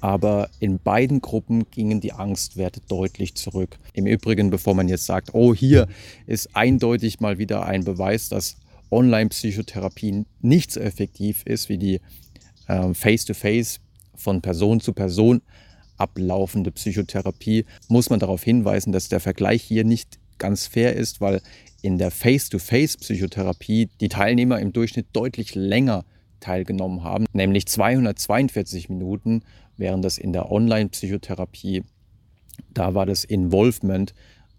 Aber 0.00 0.48
in 0.60 0.78
beiden 0.78 1.20
Gruppen 1.20 1.70
gingen 1.70 2.00
die 2.00 2.14
Angstwerte 2.14 2.80
deutlich 2.88 3.34
zurück. 3.34 3.78
Im 3.92 4.06
Übrigen, 4.06 4.48
bevor 4.48 4.74
man 4.74 4.88
jetzt 4.88 5.04
sagt, 5.04 5.34
oh, 5.34 5.54
hier 5.54 5.88
ist 6.26 6.56
eindeutig 6.56 7.20
mal 7.20 7.36
wieder 7.36 7.66
ein 7.66 7.84
Beweis, 7.84 8.30
dass 8.30 8.56
Online-Psychotherapie 8.90 10.24
nicht 10.40 10.72
so 10.72 10.80
effektiv 10.80 11.42
ist 11.44 11.68
wie 11.68 11.76
die 11.76 12.00
äh, 12.66 12.94
Face-to-Face 12.94 13.80
von 14.14 14.40
Person 14.40 14.80
zu 14.80 14.94
Person 14.94 15.42
ablaufende 16.02 16.72
Psychotherapie, 16.72 17.64
muss 17.88 18.10
man 18.10 18.18
darauf 18.18 18.42
hinweisen, 18.42 18.92
dass 18.92 19.08
der 19.08 19.20
Vergleich 19.20 19.62
hier 19.62 19.84
nicht 19.84 20.18
ganz 20.38 20.66
fair 20.66 20.96
ist, 20.96 21.20
weil 21.20 21.40
in 21.80 21.98
der 21.98 22.10
Face-to-Face-Psychotherapie 22.10 23.88
die 24.00 24.08
Teilnehmer 24.08 24.58
im 24.58 24.72
Durchschnitt 24.72 25.06
deutlich 25.12 25.54
länger 25.54 26.04
teilgenommen 26.40 27.04
haben, 27.04 27.26
nämlich 27.32 27.66
242 27.66 28.88
Minuten, 28.88 29.42
während 29.76 30.04
das 30.04 30.18
in 30.18 30.32
der 30.32 30.50
Online-Psychotherapie, 30.50 31.84
da 32.74 32.94
war 32.94 33.06
das 33.06 33.22
Involvement, 33.22 34.12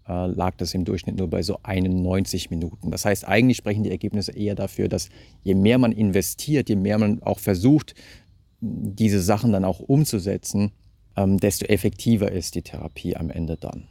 äh, 0.08 0.26
lag 0.26 0.56
das 0.56 0.72
im 0.72 0.86
Durchschnitt 0.86 1.18
nur 1.18 1.28
bei 1.28 1.42
so 1.42 1.58
91 1.62 2.48
Minuten. 2.48 2.90
Das 2.90 3.04
heißt, 3.04 3.28
eigentlich 3.28 3.58
sprechen 3.58 3.84
die 3.84 3.90
Ergebnisse 3.90 4.32
eher 4.32 4.54
dafür, 4.54 4.88
dass 4.88 5.10
je 5.42 5.54
mehr 5.54 5.76
man 5.76 5.92
investiert, 5.92 6.70
je 6.70 6.76
mehr 6.76 6.98
man 6.98 7.22
auch 7.22 7.38
versucht, 7.38 7.94
diese 8.60 9.20
Sachen 9.20 9.52
dann 9.52 9.64
auch 9.64 9.80
umzusetzen, 9.80 10.72
ähm, 11.16 11.38
desto 11.38 11.66
effektiver 11.66 12.30
ist 12.30 12.54
die 12.54 12.62
Therapie 12.62 13.16
am 13.16 13.30
Ende 13.30 13.56
dann. 13.56 13.88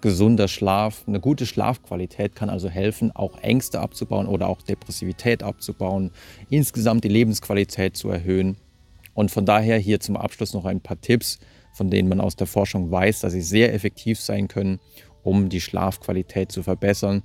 gesunder 0.00 0.48
Schlaf, 0.48 1.04
eine 1.06 1.20
gute 1.20 1.46
Schlafqualität 1.46 2.34
kann 2.34 2.50
also 2.50 2.68
helfen, 2.68 3.10
auch 3.14 3.38
Ängste 3.38 3.80
abzubauen 3.80 4.26
oder 4.26 4.48
auch 4.48 4.62
Depressivität 4.62 5.42
abzubauen, 5.42 6.12
insgesamt 6.50 7.04
die 7.04 7.08
Lebensqualität 7.08 7.96
zu 7.96 8.08
erhöhen. 8.08 8.56
Und 9.14 9.30
von 9.30 9.44
daher 9.44 9.78
hier 9.78 10.00
zum 10.00 10.16
Abschluss 10.16 10.54
noch 10.54 10.64
ein 10.64 10.80
paar 10.80 11.00
Tipps, 11.00 11.38
von 11.72 11.90
denen 11.90 12.08
man 12.08 12.20
aus 12.20 12.36
der 12.36 12.46
Forschung 12.46 12.90
weiß, 12.90 13.20
dass 13.20 13.32
sie 13.32 13.40
sehr 13.40 13.74
effektiv 13.74 14.20
sein 14.20 14.48
können, 14.48 14.78
um 15.22 15.48
die 15.48 15.60
Schlafqualität 15.60 16.52
zu 16.52 16.62
verbessern. 16.62 17.22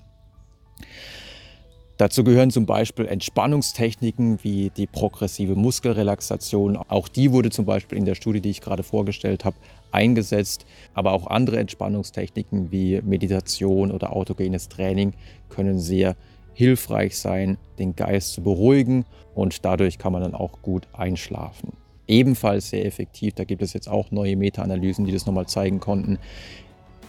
Dazu 2.04 2.26
gehören 2.26 2.52
zum 2.52 2.66
Beispiel 2.66 3.06
Entspannungstechniken 3.06 4.40
wie 4.44 4.72
die 4.76 4.88
progressive 4.88 5.56
Muskelrelaxation. 5.56 6.76
Auch 6.76 7.08
die 7.08 7.32
wurde 7.32 7.50
zum 7.50 7.64
Beispiel 7.64 7.98
in 7.98 8.04
der 8.04 8.16
Studie, 8.16 8.42
die 8.42 8.50
ich 8.50 8.60
gerade 8.60 8.84
vorgestellt 8.84 9.46
habe, 9.46 9.56
eingesetzt. 9.94 10.66
Aber 10.94 11.14
auch 11.14 11.28
andere 11.28 11.60
Entspannungstechniken 11.60 12.74
wie 12.74 13.02
Meditation 13.02 13.90
oder 13.90 14.14
autogenes 14.14 14.68
Training 14.68 15.14
können 15.48 15.80
sehr 15.80 16.18
hilfreich 16.54 17.18
sein, 17.18 17.58
den 17.80 17.96
Geist 17.96 18.34
zu 18.34 18.42
beruhigen 18.42 19.06
und 19.34 19.64
dadurch 19.64 19.98
kann 19.98 20.12
man 20.12 20.24
dann 20.24 20.36
auch 20.36 20.62
gut 20.62 20.90
einschlafen. 20.92 21.72
Ebenfalls 22.06 22.70
sehr 22.70 22.86
effektiv, 22.86 23.36
da 23.36 23.46
gibt 23.46 23.62
es 23.62 23.72
jetzt 23.72 23.88
auch 23.88 24.12
neue 24.12 24.36
Meta-Analysen, 24.36 25.06
die 25.06 25.14
das 25.14 25.26
nochmal 25.26 25.48
zeigen 25.48 25.80
konnten, 25.80 26.20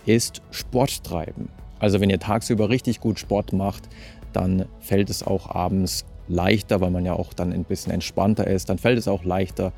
ist 0.06 0.40
Sport 0.52 1.02
treiben. 1.02 1.48
Also 1.80 2.00
wenn 2.00 2.10
ihr 2.10 2.20
tagsüber 2.20 2.70
richtig 2.70 3.00
gut 3.00 3.18
Sport 3.18 3.52
macht, 3.52 3.88
dann 4.34 4.66
fällt 4.80 5.10
es 5.10 5.22
auch 5.22 5.48
abends 5.54 6.04
leichter, 6.28 6.80
weil 6.80 6.90
man 6.90 7.04
ja 7.04 7.14
auch 7.14 7.32
dann 7.32 7.52
ein 7.52 7.64
bisschen 7.64 7.92
entspannter 7.92 8.46
ist, 8.46 8.68
dann 8.68 8.78
fällt 8.78 8.98
es 8.98 9.08
auch 9.08 9.24
leichter 9.24 9.72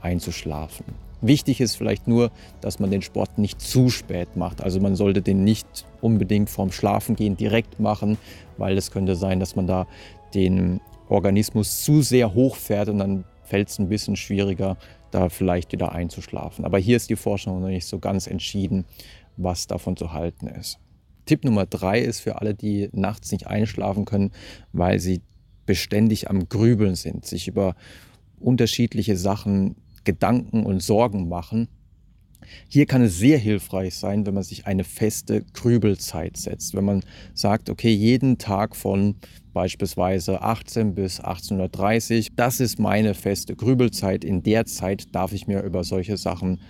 einzuschlafen. 0.00 0.84
Wichtig 1.20 1.60
ist 1.60 1.74
vielleicht 1.74 2.06
nur, 2.06 2.30
dass 2.60 2.78
man 2.78 2.90
den 2.90 3.02
Sport 3.02 3.38
nicht 3.38 3.60
zu 3.60 3.90
spät 3.90 4.36
macht. 4.36 4.62
Also 4.62 4.78
man 4.78 4.94
sollte 4.94 5.20
den 5.20 5.42
nicht 5.42 5.84
unbedingt 6.00 6.48
vorm 6.48 6.70
Schlafengehen 6.70 7.36
direkt 7.36 7.80
machen, 7.80 8.18
weil 8.56 8.78
es 8.78 8.92
könnte 8.92 9.16
sein, 9.16 9.40
dass 9.40 9.56
man 9.56 9.66
da 9.66 9.88
den 10.34 10.80
Organismus 11.08 11.82
zu 11.82 12.02
sehr 12.02 12.34
hochfährt 12.34 12.88
und 12.88 12.98
dann 12.98 13.24
fällt 13.42 13.68
es 13.68 13.78
ein 13.78 13.88
bisschen 13.88 14.14
schwieriger, 14.14 14.76
da 15.10 15.28
vielleicht 15.28 15.72
wieder 15.72 15.92
einzuschlafen. 15.92 16.64
Aber 16.64 16.78
hier 16.78 16.96
ist 16.96 17.10
die 17.10 17.16
Forschung 17.16 17.60
noch 17.60 17.68
nicht 17.68 17.86
so 17.86 17.98
ganz 17.98 18.26
entschieden, 18.26 18.84
was 19.36 19.66
davon 19.66 19.96
zu 19.96 20.12
halten 20.12 20.46
ist. 20.46 20.78
Tipp 21.28 21.44
Nummer 21.44 21.66
drei 21.66 22.00
ist 22.00 22.20
für 22.20 22.40
alle, 22.40 22.54
die 22.54 22.88
nachts 22.92 23.30
nicht 23.32 23.46
einschlafen 23.46 24.06
können, 24.06 24.32
weil 24.72 24.98
sie 24.98 25.20
beständig 25.66 26.30
am 26.30 26.48
Grübeln 26.48 26.94
sind, 26.94 27.26
sich 27.26 27.46
über 27.46 27.76
unterschiedliche 28.40 29.16
Sachen 29.16 29.76
Gedanken 30.04 30.64
und 30.64 30.82
Sorgen 30.82 31.28
machen. 31.28 31.68
Hier 32.68 32.86
kann 32.86 33.02
es 33.02 33.18
sehr 33.18 33.36
hilfreich 33.36 33.94
sein, 33.94 34.24
wenn 34.24 34.32
man 34.32 34.42
sich 34.42 34.66
eine 34.66 34.84
feste 34.84 35.44
Grübelzeit 35.52 36.38
setzt. 36.38 36.74
Wenn 36.74 36.84
man 36.84 37.02
sagt, 37.34 37.68
okay, 37.68 37.92
jeden 37.92 38.38
Tag 38.38 38.74
von 38.74 39.16
beispielsweise 39.52 40.40
18 40.40 40.94
bis 40.94 41.20
18.30 41.20 42.30
Uhr, 42.30 42.36
das 42.36 42.60
ist 42.60 42.78
meine 42.78 43.12
feste 43.12 43.54
Grübelzeit. 43.54 44.24
In 44.24 44.42
der 44.42 44.64
Zeit 44.64 45.14
darf 45.14 45.34
ich 45.34 45.46
mir 45.46 45.62
über 45.62 45.84
solche 45.84 46.16
Sachen 46.16 46.60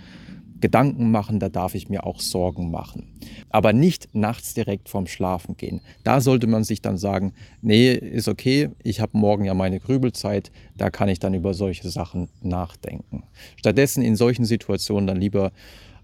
Gedanken 0.61 1.11
machen, 1.11 1.39
da 1.39 1.49
darf 1.49 1.75
ich 1.75 1.89
mir 1.89 2.05
auch 2.05 2.19
Sorgen 2.19 2.71
machen. 2.71 3.07
Aber 3.49 3.73
nicht 3.73 4.13
nachts 4.13 4.53
direkt 4.53 4.89
vorm 4.89 5.07
Schlafen 5.07 5.57
gehen. 5.57 5.81
Da 6.03 6.21
sollte 6.21 6.47
man 6.47 6.63
sich 6.63 6.81
dann 6.81 6.97
sagen, 6.97 7.33
nee, 7.61 7.93
ist 7.93 8.27
okay, 8.27 8.69
ich 8.83 8.99
habe 8.99 9.17
morgen 9.17 9.45
ja 9.45 9.53
meine 9.53 9.79
Grübelzeit, 9.79 10.51
da 10.77 10.89
kann 10.89 11.09
ich 11.09 11.19
dann 11.19 11.33
über 11.33 11.53
solche 11.53 11.89
Sachen 11.89 12.29
nachdenken. 12.41 13.23
Stattdessen 13.55 14.03
in 14.03 14.15
solchen 14.15 14.45
Situationen 14.45 15.07
dann 15.07 15.17
lieber 15.17 15.51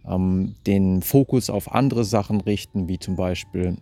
ähm, 0.07 0.55
den 0.65 1.01
Fokus 1.01 1.49
auf 1.49 1.73
andere 1.73 2.03
Sachen 2.03 2.41
richten, 2.41 2.87
wie 2.87 2.99
zum 2.99 3.15
Beispiel 3.15 3.77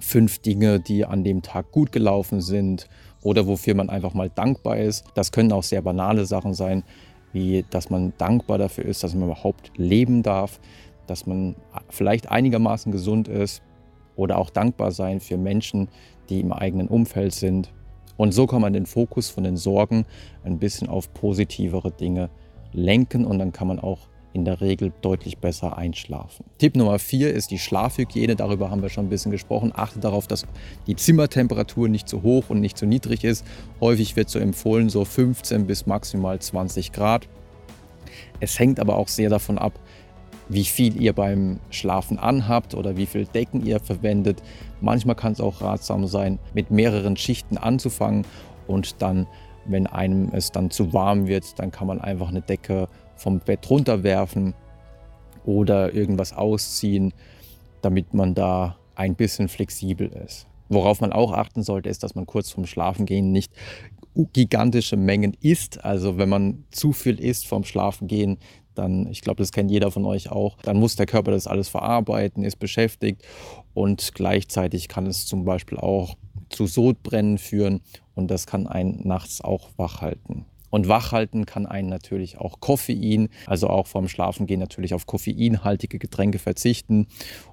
fünf 0.00 0.38
Dinge, 0.38 0.80
die 0.80 1.04
an 1.04 1.24
dem 1.24 1.42
Tag 1.42 1.72
gut 1.72 1.92
gelaufen 1.92 2.40
sind 2.40 2.88
oder 3.22 3.46
wofür 3.46 3.74
man 3.74 3.90
einfach 3.90 4.14
mal 4.14 4.30
dankbar 4.30 4.78
ist. 4.78 5.04
Das 5.14 5.32
können 5.32 5.52
auch 5.52 5.62
sehr 5.62 5.82
banale 5.82 6.26
Sachen 6.26 6.54
sein, 6.54 6.84
wie 7.34 7.64
dass 7.68 7.90
man 7.90 8.14
dankbar 8.16 8.56
dafür 8.56 8.86
ist, 8.86 9.04
dass 9.04 9.14
man 9.14 9.24
überhaupt 9.28 9.72
leben 9.76 10.22
darf, 10.22 10.60
dass 11.06 11.26
man 11.26 11.56
vielleicht 11.90 12.30
einigermaßen 12.30 12.92
gesund 12.92 13.28
ist 13.28 13.62
oder 14.16 14.38
auch 14.38 14.48
dankbar 14.48 14.92
sein 14.92 15.20
für 15.20 15.36
Menschen, 15.36 15.88
die 16.30 16.40
im 16.40 16.52
eigenen 16.52 16.88
Umfeld 16.88 17.34
sind. 17.34 17.72
Und 18.16 18.32
so 18.32 18.46
kann 18.46 18.62
man 18.62 18.72
den 18.72 18.86
Fokus 18.86 19.28
von 19.28 19.44
den 19.44 19.56
Sorgen 19.56 20.06
ein 20.44 20.58
bisschen 20.58 20.88
auf 20.88 21.12
positivere 21.12 21.90
Dinge 21.90 22.30
lenken 22.72 23.24
und 23.24 23.38
dann 23.38 23.52
kann 23.52 23.68
man 23.68 23.80
auch 23.80 24.08
in 24.34 24.44
der 24.44 24.60
Regel 24.60 24.92
deutlich 25.00 25.38
besser 25.38 25.78
einschlafen. 25.78 26.44
Tipp 26.58 26.76
Nummer 26.76 26.98
vier 26.98 27.32
ist 27.32 27.50
die 27.52 27.58
Schlafhygiene. 27.58 28.34
Darüber 28.34 28.70
haben 28.70 28.82
wir 28.82 28.90
schon 28.90 29.06
ein 29.06 29.08
bisschen 29.08 29.30
gesprochen. 29.30 29.72
Achte 29.74 30.00
darauf, 30.00 30.26
dass 30.26 30.44
die 30.88 30.96
Zimmertemperatur 30.96 31.88
nicht 31.88 32.08
zu 32.08 32.22
hoch 32.22 32.50
und 32.50 32.60
nicht 32.60 32.76
zu 32.76 32.84
niedrig 32.84 33.22
ist. 33.24 33.46
Häufig 33.80 34.16
wird 34.16 34.28
so 34.28 34.40
empfohlen, 34.40 34.90
so 34.90 35.04
15 35.04 35.66
bis 35.66 35.86
maximal 35.86 36.38
20 36.38 36.92
Grad. 36.92 37.28
Es 38.40 38.58
hängt 38.58 38.80
aber 38.80 38.96
auch 38.96 39.08
sehr 39.08 39.30
davon 39.30 39.56
ab, 39.56 39.78
wie 40.48 40.64
viel 40.64 41.00
ihr 41.00 41.12
beim 41.12 41.60
Schlafen 41.70 42.18
anhabt 42.18 42.74
oder 42.74 42.96
wie 42.96 43.06
viel 43.06 43.26
Decken 43.26 43.64
ihr 43.64 43.78
verwendet. 43.78 44.42
Manchmal 44.80 45.16
kann 45.16 45.32
es 45.32 45.40
auch 45.40 45.60
ratsam 45.60 46.06
sein, 46.08 46.40
mit 46.54 46.72
mehreren 46.72 47.16
Schichten 47.16 47.56
anzufangen 47.56 48.26
und 48.66 49.00
dann, 49.00 49.26
wenn 49.64 49.86
einem 49.86 50.30
es 50.32 50.50
dann 50.50 50.70
zu 50.70 50.92
warm 50.92 51.28
wird, 51.28 51.58
dann 51.58 51.70
kann 51.70 51.86
man 51.86 52.00
einfach 52.00 52.28
eine 52.28 52.42
Decke 52.42 52.88
vom 53.16 53.40
Bett 53.40 53.68
runterwerfen 53.68 54.54
oder 55.44 55.92
irgendwas 55.94 56.32
ausziehen, 56.32 57.12
damit 57.82 58.14
man 58.14 58.34
da 58.34 58.76
ein 58.94 59.14
bisschen 59.14 59.48
flexibel 59.48 60.08
ist. 60.08 60.46
Worauf 60.68 61.00
man 61.00 61.12
auch 61.12 61.32
achten 61.32 61.62
sollte, 61.62 61.88
ist, 61.88 62.02
dass 62.02 62.14
man 62.14 62.26
kurz 62.26 62.50
vorm 62.50 62.66
Schlafengehen 62.66 63.32
nicht 63.32 63.52
gigantische 64.32 64.96
Mengen 64.96 65.36
isst. 65.40 65.84
Also 65.84 66.16
wenn 66.16 66.28
man 66.28 66.64
zu 66.70 66.92
viel 66.92 67.20
isst 67.20 67.46
vorm 67.46 67.64
Schlafengehen, 67.64 68.38
dann, 68.74 69.06
ich 69.08 69.20
glaube, 69.20 69.38
das 69.38 69.52
kennt 69.52 69.70
jeder 69.70 69.90
von 69.90 70.04
euch 70.04 70.30
auch, 70.30 70.56
dann 70.62 70.78
muss 70.78 70.96
der 70.96 71.06
Körper 71.06 71.30
das 71.30 71.46
alles 71.46 71.68
verarbeiten, 71.68 72.42
ist 72.42 72.56
beschäftigt 72.56 73.22
und 73.72 74.12
gleichzeitig 74.14 74.88
kann 74.88 75.06
es 75.06 75.26
zum 75.26 75.44
Beispiel 75.44 75.78
auch 75.78 76.16
zu 76.48 76.66
Sodbrennen 76.66 77.38
führen 77.38 77.82
und 78.14 78.30
das 78.30 78.46
kann 78.46 78.66
einen 78.66 79.06
nachts 79.06 79.40
auch 79.40 79.70
wach 79.76 80.00
halten. 80.00 80.46
Und 80.74 80.88
wachhalten 80.88 81.46
kann 81.46 81.66
einen 81.66 81.88
natürlich 81.88 82.38
auch 82.38 82.58
Koffein, 82.58 83.28
also 83.46 83.68
auch 83.68 83.86
vorm 83.86 84.08
Schlafengehen 84.08 84.58
natürlich 84.58 84.92
auf 84.92 85.06
koffeinhaltige 85.06 86.00
Getränke 86.00 86.40
verzichten 86.40 87.06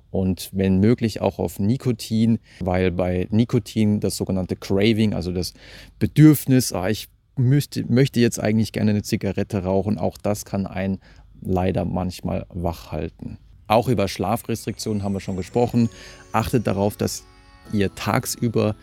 und 0.10 0.50
wenn 0.54 0.80
möglich 0.80 1.22
auch 1.22 1.38
auf 1.38 1.60
Nikotin, 1.60 2.40
weil 2.62 2.90
bei 2.90 3.28
Nikotin 3.30 4.00
das 4.00 4.18
sogenannte 4.18 4.56
Craving, 4.56 5.14
also 5.14 5.32
das 5.32 5.54
Bedürfnis, 6.00 6.74
ah, 6.74 6.90
ich 6.90 7.10
müsste, 7.36 7.86
möchte 7.86 8.20
jetzt 8.20 8.40
eigentlich 8.40 8.72
gerne 8.72 8.90
eine 8.90 9.04
Zigarette 9.04 9.66
rauchen, 9.66 10.00
auch 10.00 10.18
das 10.18 10.44
kann 10.44 10.66
einen 10.66 10.98
leider 11.44 11.86
manchmal 11.86 12.48
wach 12.50 12.92
halten. 12.92 13.38
Auch 13.68 13.88
über 13.88 14.08
Schlafrestriktionen 14.08 15.04
haben 15.04 15.14
wir 15.14 15.20
schon 15.20 15.38
gesprochen. 15.38 15.90
Achtet 16.32 16.66
darauf, 16.66 16.98
dass 16.98 17.24
ihr 17.72 17.94
tagsüber 17.94 18.76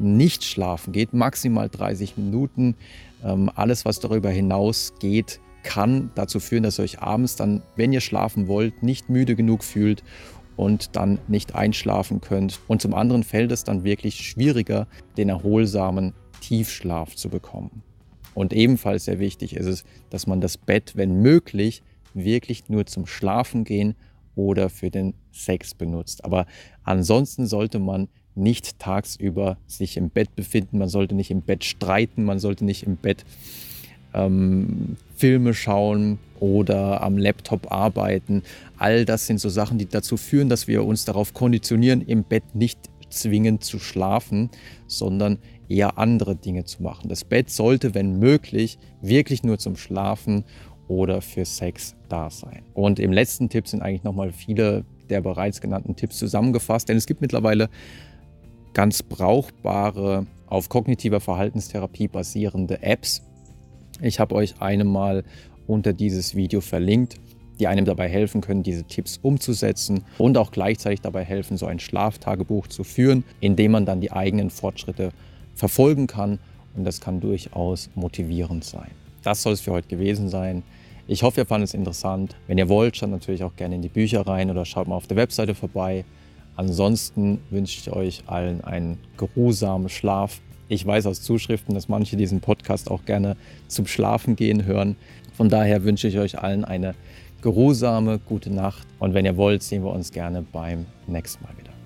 nicht 0.00 0.44
schlafen 0.44 0.92
geht, 0.92 1.12
maximal 1.12 1.68
30 1.68 2.16
Minuten. 2.16 2.74
Ähm, 3.24 3.50
alles, 3.54 3.84
was 3.84 4.00
darüber 4.00 4.30
hinaus 4.30 4.94
geht, 4.98 5.40
kann 5.62 6.10
dazu 6.14 6.40
führen, 6.40 6.62
dass 6.62 6.78
ihr 6.78 6.84
euch 6.84 7.00
abends 7.00 7.36
dann, 7.36 7.62
wenn 7.76 7.92
ihr 7.92 8.00
schlafen 8.00 8.48
wollt, 8.48 8.82
nicht 8.82 9.10
müde 9.10 9.36
genug 9.36 9.62
fühlt 9.62 10.02
und 10.56 10.96
dann 10.96 11.18
nicht 11.28 11.54
einschlafen 11.54 12.20
könnt. 12.20 12.60
Und 12.66 12.82
zum 12.82 12.94
anderen 12.94 13.24
fällt 13.24 13.52
es 13.52 13.64
dann 13.64 13.84
wirklich 13.84 14.16
schwieriger, 14.16 14.86
den 15.16 15.28
erholsamen 15.28 16.14
Tiefschlaf 16.40 17.14
zu 17.14 17.28
bekommen. 17.28 17.82
Und 18.34 18.52
ebenfalls 18.52 19.04
sehr 19.04 19.18
wichtig 19.18 19.56
ist 19.56 19.66
es, 19.66 19.84
dass 20.08 20.26
man 20.26 20.40
das 20.40 20.56
Bett, 20.56 20.92
wenn 20.96 21.20
möglich, 21.20 21.82
wirklich 22.14 22.68
nur 22.68 22.86
zum 22.86 23.06
Schlafen 23.06 23.64
gehen 23.64 23.94
oder 24.34 24.70
für 24.70 24.90
den 24.90 25.14
Sex 25.32 25.74
benutzt. 25.74 26.24
Aber 26.24 26.46
ansonsten 26.84 27.46
sollte 27.46 27.78
man 27.78 28.08
nicht 28.34 28.78
tagsüber 28.78 29.56
sich 29.66 29.96
im 29.96 30.10
Bett 30.10 30.34
befinden, 30.36 30.78
man 30.78 30.88
sollte 30.88 31.14
nicht 31.14 31.30
im 31.30 31.42
Bett 31.42 31.64
streiten, 31.64 32.24
man 32.24 32.38
sollte 32.38 32.64
nicht 32.64 32.84
im 32.84 32.96
Bett 32.96 33.24
ähm, 34.14 34.96
Filme 35.14 35.54
schauen 35.54 36.18
oder 36.38 37.02
am 37.02 37.18
Laptop 37.18 37.70
arbeiten. 37.70 38.42
All 38.78 39.04
das 39.04 39.26
sind 39.26 39.40
so 39.40 39.48
Sachen, 39.48 39.78
die 39.78 39.86
dazu 39.86 40.16
führen, 40.16 40.48
dass 40.48 40.68
wir 40.68 40.84
uns 40.84 41.04
darauf 41.04 41.34
konditionieren, 41.34 42.00
im 42.02 42.24
Bett 42.24 42.54
nicht 42.54 42.78
zwingend 43.10 43.64
zu 43.64 43.78
schlafen, 43.78 44.50
sondern 44.86 45.38
eher 45.68 45.98
andere 45.98 46.36
Dinge 46.36 46.64
zu 46.64 46.82
machen. 46.82 47.08
Das 47.08 47.24
Bett 47.24 47.50
sollte, 47.50 47.94
wenn 47.94 48.18
möglich, 48.18 48.78
wirklich 49.02 49.42
nur 49.42 49.58
zum 49.58 49.76
Schlafen 49.76 50.44
oder 50.88 51.20
für 51.20 51.44
Sex 51.44 51.94
da 52.08 52.30
sein. 52.30 52.62
Und 52.74 52.98
im 52.98 53.12
letzten 53.12 53.48
Tipp 53.48 53.68
sind 53.68 53.82
eigentlich 53.82 54.04
nochmal 54.04 54.32
viele 54.32 54.84
der 55.10 55.20
bereits 55.20 55.60
genannten 55.60 55.96
Tipps 55.96 56.18
zusammengefasst, 56.18 56.88
denn 56.88 56.96
es 56.96 57.06
gibt 57.06 57.20
mittlerweile 57.20 57.68
ganz 58.74 59.02
brauchbare, 59.02 60.26
auf 60.46 60.68
kognitiver 60.68 61.20
Verhaltenstherapie 61.20 62.08
basierende 62.08 62.82
Apps. 62.82 63.22
Ich 64.02 64.18
habe 64.20 64.34
euch 64.34 64.60
eine 64.60 64.84
mal 64.84 65.24
unter 65.66 65.92
dieses 65.92 66.34
Video 66.34 66.60
verlinkt. 66.60 67.16
die 67.60 67.68
einem 67.68 67.84
dabei 67.84 68.08
helfen 68.08 68.40
können, 68.40 68.62
diese 68.62 68.84
Tipps 68.84 69.18
umzusetzen 69.20 70.04
und 70.16 70.38
auch 70.38 70.50
gleichzeitig 70.50 71.02
dabei 71.02 71.24
helfen, 71.24 71.58
so 71.58 71.66
ein 71.66 71.78
Schlaftagebuch 71.78 72.66
zu 72.68 72.84
führen, 72.84 73.22
in 73.40 73.54
dem 73.54 73.72
man 73.72 73.84
dann 73.84 74.00
die 74.00 74.10
eigenen 74.10 74.48
Fortschritte 74.48 75.12
verfolgen 75.54 76.06
kann 76.06 76.38
und 76.74 76.84
das 76.84 77.00
kann 77.02 77.20
durchaus 77.20 77.90
motivierend 77.94 78.64
sein. 78.64 78.90
Das 79.22 79.42
soll 79.42 79.52
es 79.52 79.60
für 79.60 79.72
heute 79.72 79.88
gewesen 79.88 80.30
sein. 80.30 80.62
Ich 81.06 81.22
hoffe, 81.22 81.42
ihr 81.42 81.46
fandet 81.46 81.68
es 81.68 81.74
interessant. 81.74 82.34
Wenn 82.46 82.56
ihr 82.56 82.68
wollt, 82.68 82.96
schaut 82.96 83.10
natürlich 83.10 83.44
auch 83.44 83.54
gerne 83.56 83.74
in 83.74 83.82
die 83.82 83.88
Bücher 83.88 84.26
rein 84.26 84.50
oder 84.50 84.64
schaut 84.64 84.88
mal 84.88 84.94
auf 84.94 85.06
der 85.06 85.18
Webseite 85.18 85.54
vorbei. 85.54 86.04
Ansonsten 86.56 87.40
wünsche 87.50 87.78
ich 87.80 87.90
euch 87.94 88.22
allen 88.26 88.62
einen 88.62 88.98
geruhsamen 89.16 89.88
Schlaf. 89.88 90.40
Ich 90.68 90.84
weiß 90.86 91.06
aus 91.06 91.22
Zuschriften, 91.22 91.74
dass 91.74 91.88
manche 91.88 92.16
diesen 92.16 92.40
Podcast 92.40 92.90
auch 92.90 93.04
gerne 93.04 93.36
zum 93.66 93.86
Schlafen 93.86 94.36
gehen 94.36 94.64
hören. 94.64 94.96
Von 95.34 95.48
daher 95.48 95.84
wünsche 95.84 96.08
ich 96.08 96.18
euch 96.18 96.38
allen 96.38 96.64
eine 96.64 96.94
geruhsame, 97.42 98.18
gute 98.18 98.50
Nacht. 98.50 98.86
Und 98.98 99.14
wenn 99.14 99.24
ihr 99.24 99.36
wollt, 99.36 99.62
sehen 99.62 99.82
wir 99.82 99.92
uns 99.92 100.12
gerne 100.12 100.42
beim 100.42 100.86
nächsten 101.06 101.42
Mal 101.44 101.56
wieder. 101.58 101.79